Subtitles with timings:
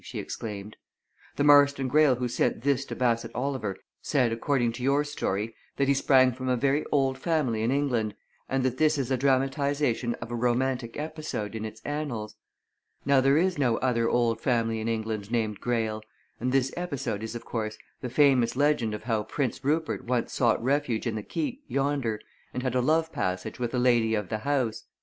[0.03, 0.77] she exclaimed.
[1.35, 5.87] "The Marston Greyle who sent this to Bassett Oliver said according to your story that
[5.87, 8.15] he sprang from a very old family in England,
[8.49, 12.35] and that this is a dramatization of a romantic episode in its annals.
[13.05, 16.01] Now there is no other old family in England named Greyle,
[16.39, 20.63] and this episode is of course, the famous legend of how Prince Rupert once sought
[20.63, 22.19] refuge in the Keep yonder
[22.55, 24.85] and had a love passage with a lady of the house.